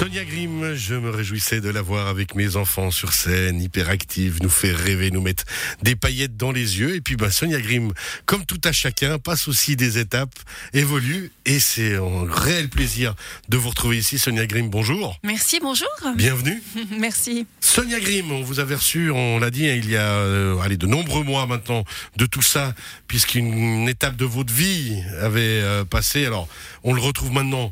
[0.00, 4.48] Sonia Grimm, je me réjouissais de la voir avec mes enfants sur scène, hyperactive, nous
[4.48, 5.44] fait rêver, nous mettre
[5.82, 6.94] des paillettes dans les yeux.
[6.94, 7.92] Et puis bah, Sonia Grimm,
[8.24, 10.34] comme tout à chacun, passe aussi des étapes,
[10.72, 11.32] évolue.
[11.44, 13.14] Et c'est un réel plaisir
[13.50, 14.18] de vous retrouver ici.
[14.18, 15.18] Sonia Grimm, bonjour.
[15.22, 15.90] Merci, bonjour.
[16.16, 16.62] Bienvenue.
[16.98, 17.46] Merci.
[17.60, 20.78] Sonia Grimm, on vous avait reçu, on l'a dit, hein, il y a euh, allez,
[20.78, 21.84] de nombreux mois maintenant
[22.16, 22.74] de tout ça,
[23.06, 26.24] puisqu'une étape de votre vie avait euh, passé.
[26.24, 26.48] Alors,
[26.84, 27.70] on le retrouve maintenant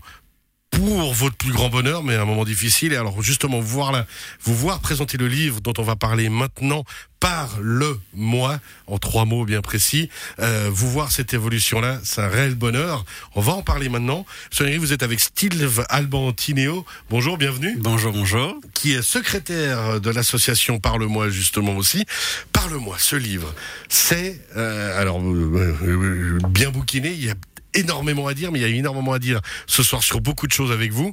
[0.71, 2.93] pour votre plus grand bonheur, mais un moment difficile.
[2.93, 4.07] Et alors justement, voir là,
[4.43, 6.85] vous voir présenter le livre dont on va parler maintenant
[7.21, 12.29] par le moi, en trois mots bien précis, euh, vous voir cette évolution-là, c'est un
[12.29, 13.05] réel bonheur.
[13.35, 14.25] On va en parler maintenant.
[14.53, 16.87] Sonia, vous êtes avec Steve Albantineo.
[17.11, 17.77] Bonjour, bienvenue.
[17.79, 18.55] Bonjour, bonjour.
[18.73, 22.05] Qui est secrétaire de l'association Parle-moi justement aussi.
[22.53, 23.53] Parle-moi, ce livre,
[23.89, 27.11] c'est euh, alors euh, euh, bien bouquiné.
[27.11, 27.35] Il y a
[27.75, 30.53] énormément à dire, mais il y a énormément à dire ce soir sur beaucoup de
[30.53, 31.13] choses avec vous.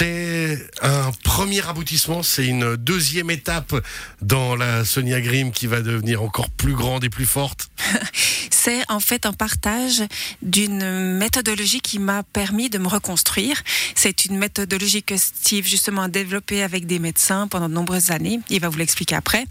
[0.00, 3.74] C'est un premier aboutissement, c'est une deuxième étape
[4.22, 7.68] dans la Sonia Grimm qui va devenir encore plus grande et plus forte.
[8.50, 10.02] c'est en fait un partage
[10.40, 13.60] d'une méthodologie qui m'a permis de me reconstruire.
[13.96, 18.38] C'est une méthodologie que Steve justement a développée avec des médecins pendant de nombreuses années.
[18.50, 19.46] Il va vous l'expliquer après,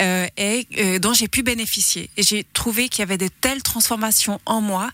[0.00, 2.10] euh, et euh, dont j'ai pu bénéficier.
[2.16, 4.90] Et j'ai trouvé qu'il y avait de telles transformations en moi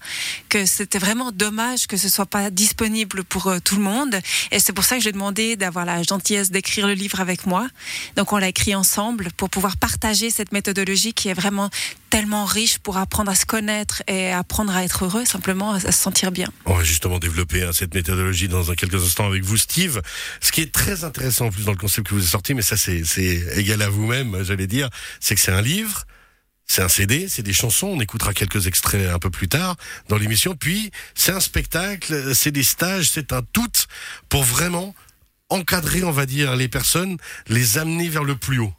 [0.50, 4.18] que c'était vraiment dommage que ce soit pas disponible pour euh, tout le monde.
[4.50, 7.68] Et c'est pour ça j'ai demandé d'avoir la gentillesse d'écrire le livre avec moi.
[8.16, 11.70] Donc on l'a écrit ensemble pour pouvoir partager cette méthodologie qui est vraiment
[12.10, 15.92] tellement riche pour apprendre à se connaître et apprendre à être heureux, simplement à se
[15.92, 16.48] sentir bien.
[16.64, 20.00] On va justement développer hein, cette méthodologie dans quelques instants avec vous, Steve.
[20.41, 22.62] Ce qui est très intéressant en plus dans le concept que vous avez sorti, mais
[22.62, 23.02] ça c'est
[23.56, 24.88] égal à vous-même, j'allais dire,
[25.20, 26.04] c'est que c'est un livre.
[26.70, 29.77] C'est un CD, c'est des chansons, on écoutera quelques extraits un peu plus tard
[30.08, 30.55] dans l'émission.
[30.55, 33.72] Puis c'est un spectacle, c'est des stages, c'est un tout
[34.28, 34.94] pour vraiment
[35.48, 37.16] encadrer, on va dire, les personnes,
[37.48, 38.75] les amener vers le plus haut.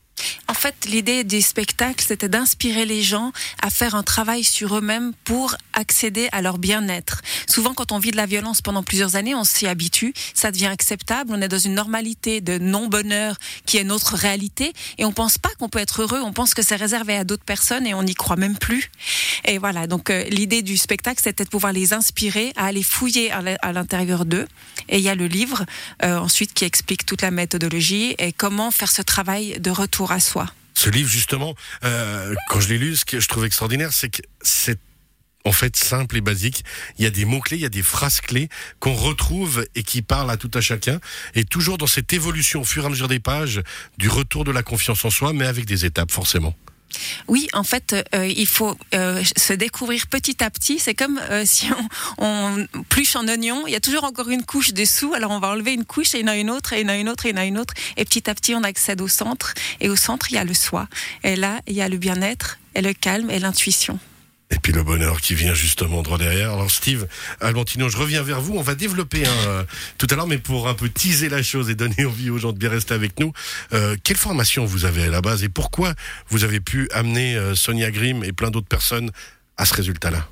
[0.47, 3.31] En fait, l'idée des spectacles, c'était d'inspirer les gens
[3.61, 7.21] à faire un travail sur eux-mêmes pour accéder à leur bien-être.
[7.47, 10.67] Souvent, quand on vit de la violence pendant plusieurs années, on s'y habitue, ça devient
[10.67, 15.37] acceptable, on est dans une normalité de non-bonheur qui est notre réalité, et on pense
[15.37, 18.03] pas qu'on peut être heureux, on pense que c'est réservé à d'autres personnes et on
[18.03, 18.91] n'y croit même plus.
[19.45, 23.31] Et voilà, donc euh, l'idée du spectacle, c'était de pouvoir les inspirer à aller fouiller
[23.31, 24.47] à l'intérieur d'eux.
[24.89, 25.65] Et il y a le livre
[26.03, 30.19] euh, ensuite qui explique toute la méthodologie et comment faire ce travail de retour à
[30.19, 30.47] soi.
[30.73, 34.21] Ce livre, justement, euh, quand je l'ai lu, ce que je trouve extraordinaire, c'est que
[34.41, 34.79] c'est
[35.45, 36.63] en fait simple et basique.
[36.97, 38.49] Il y a des mots-clés, il y a des phrases clés
[38.79, 40.99] qu'on retrouve et qui parlent à tout à chacun.
[41.35, 43.61] Et toujours dans cette évolution au fur et à mesure des pages,
[43.97, 46.55] du retour de la confiance en soi, mais avec des étapes forcément.
[47.27, 50.79] Oui, en fait, euh, il faut euh, se découvrir petit à petit.
[50.79, 51.67] C'est comme euh, si
[52.17, 55.13] on, on, pluche un oignon, il y a toujours encore une couche dessous.
[55.13, 56.83] Alors on va enlever une couche et il y en a une autre, et il
[56.83, 57.73] y en a une autre, et il y en a une autre.
[57.97, 59.53] Et petit à petit, on accède au centre.
[59.79, 60.87] Et au centre, il y a le soi.
[61.23, 63.99] Et là, il y a le bien-être, et le calme, et l'intuition.
[64.59, 66.51] Et puis le bonheur qui vient justement droit derrière.
[66.51, 67.07] Alors Steve
[67.39, 68.57] Albantino, je reviens vers vous.
[68.57, 69.63] On va développer un, euh,
[69.97, 72.51] tout à l'heure, mais pour un peu teaser la chose et donner envie aux gens
[72.51, 73.31] de bien rester avec nous.
[73.71, 75.93] Euh, quelle formation vous avez à la base et pourquoi
[76.27, 79.11] vous avez pu amener euh, Sonia Grimm et plein d'autres personnes
[79.55, 80.27] à ce résultat-là?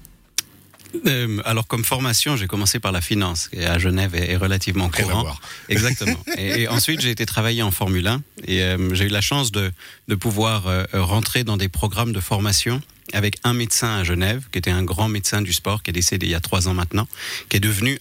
[1.46, 5.38] Alors comme formation, j'ai commencé par la finance, qui à Genève est, relativement courant.
[5.70, 6.20] Exactement.
[6.38, 9.72] et, ensuite, j'ai été travailler en Formule 1 et j'ai eu la chance de,
[10.08, 12.82] de pouvoir rentrer dans des programmes de formation
[13.14, 16.28] avec un médecin à Genève, qui était un grand médecin du sport, qui est décédé
[16.28, 17.08] il y a trois ans maintenant,
[17.50, 18.00] qui est devenu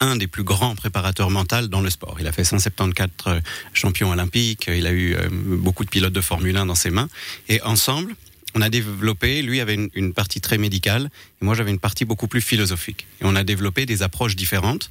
[0.00, 2.16] un des plus grands préparateurs mentaux dans le sport.
[2.18, 3.40] Il a fait 174
[3.72, 7.08] champions olympiques, il a eu beaucoup de pilotes de Formule 1 dans ses mains.
[7.48, 8.16] Et ensemble,
[8.54, 12.28] on a développé, lui avait une, partie très médicale, et moi j'avais une partie beaucoup
[12.28, 13.06] plus philosophique.
[13.20, 14.90] Et on a développé des approches différentes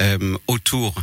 [0.00, 0.94] euh, autour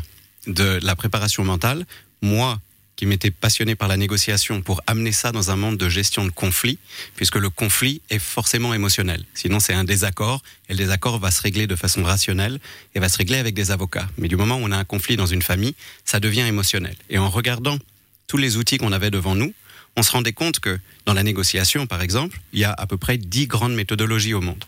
[0.48, 1.86] de la préparation mentale.
[2.22, 2.60] Moi,
[3.00, 6.32] qui m'étais passionné par la négociation pour amener ça dans un monde de gestion de
[6.32, 6.80] conflit,
[7.16, 9.24] puisque le conflit est forcément émotionnel.
[9.34, 12.60] Sinon, c'est un désaccord, et le désaccord va se régler de façon rationnelle
[12.96, 14.10] et va se régler avec des avocats.
[14.18, 16.98] Mais du moment où on a un conflit dans une famille, ça devient émotionnel.
[17.10, 17.80] Et en regardant
[18.28, 19.54] tous les outils qu'on avait devant nous,
[19.96, 22.98] on se rendait compte que dans la négociation, par exemple, il y a à peu
[22.98, 24.66] près dix grandes méthodologies au monde.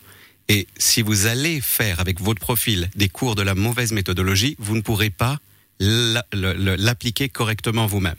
[0.48, 4.74] Et si vous allez faire avec votre profil des cours de la mauvaise méthodologie, vous
[4.74, 5.38] ne pourrez pas
[6.32, 8.16] l'appliquer correctement vous-même.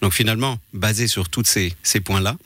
[0.00, 2.36] Donc finalement, basé sur tous ces, points-là,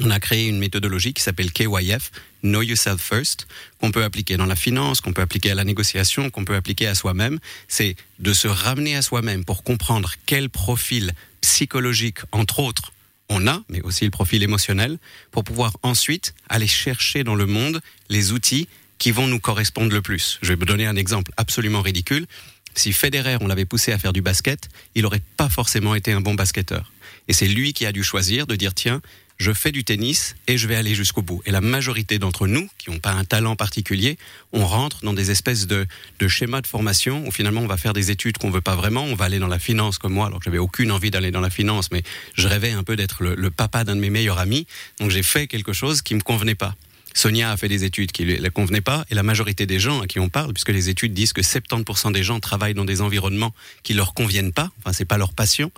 [0.00, 2.10] on a créé une méthodologie qui s'appelle KYF,
[2.42, 3.46] Know Yourself First,
[3.80, 6.86] qu'on peut appliquer dans la finance, qu'on peut appliquer à la négociation, qu'on peut appliquer
[6.86, 7.38] à soi-même.
[7.68, 12.92] C'est de se ramener à soi-même pour comprendre quel profil psychologique, entre autres,
[13.28, 14.98] on a, mais aussi le profil émotionnel,
[15.30, 17.80] pour pouvoir ensuite aller chercher dans le monde
[18.10, 18.68] les outils
[18.98, 20.38] qui vont nous correspondre le plus.
[20.42, 22.26] Je vais vous donner un exemple absolument ridicule.
[22.74, 26.20] Si Federer, on l'avait poussé à faire du basket, il n'aurait pas forcément été un
[26.20, 26.92] bon basketteur.
[27.28, 29.00] Et c'est lui qui a dû choisir de dire tiens,
[29.36, 31.42] je fais du tennis et je vais aller jusqu'au bout.
[31.46, 34.16] Et la majorité d'entre nous, qui n'ont pas un talent particulier,
[34.52, 35.86] on rentre dans des espèces de,
[36.28, 39.14] schémas de formation où finalement on va faire des études qu'on veut pas vraiment, on
[39.14, 41.50] va aller dans la finance comme moi, alors que j'avais aucune envie d'aller dans la
[41.50, 42.02] finance, mais
[42.34, 44.66] je rêvais un peu d'être le, le papa d'un de mes meilleurs amis,
[45.00, 46.74] donc j'ai fait quelque chose qui me convenait pas.
[47.14, 50.02] Sonia a fait des études qui ne la convenaient pas, et la majorité des gens
[50.02, 53.00] à qui on parle, puisque les études disent que 70% des gens travaillent dans des
[53.00, 55.70] environnements qui leur conviennent pas, enfin c'est pas leur passion,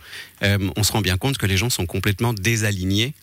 [0.42, 3.14] euh, on se rend bien compte que les gens sont complètement désalignés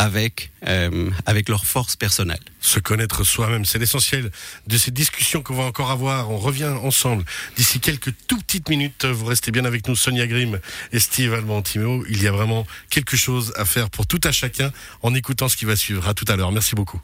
[0.00, 2.38] avec, euh, avec leur force personnelle.
[2.60, 4.30] Se connaître soi-même, c'est l'essentiel
[4.68, 6.30] de ces discussions qu'on va encore avoir.
[6.30, 7.24] On revient ensemble
[7.56, 9.04] d'ici quelques tout petites minutes.
[9.04, 10.60] Vous restez bien avec nous, Sonia Grimm
[10.92, 12.04] et Steve Albantimeo.
[12.08, 14.72] Il y a vraiment quelque chose à faire pour tout à chacun
[15.02, 16.06] en écoutant ce qui va suivre.
[16.06, 16.52] À tout à l'heure.
[16.52, 17.00] Merci beaucoup.